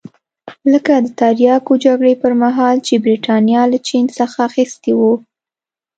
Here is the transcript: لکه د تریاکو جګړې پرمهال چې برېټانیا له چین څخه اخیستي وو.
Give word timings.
لکه 0.71 0.93
د 1.03 1.07
تریاکو 1.19 1.73
جګړې 1.85 2.13
پرمهال 2.23 2.75
چې 2.87 2.93
برېټانیا 3.05 3.61
له 3.71 3.77
چین 3.87 4.05
څخه 4.17 4.37
اخیستي 4.49 4.93
وو. 4.99 5.13